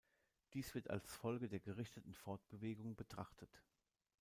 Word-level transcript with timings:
Dies 0.53 0.73
wird 0.73 0.89
als 0.89 1.13
Folge 1.13 1.47
der 1.47 1.59
gerichteten 1.59 2.15
Fortbewegung 2.15 2.95
betrachtet. 2.95 3.61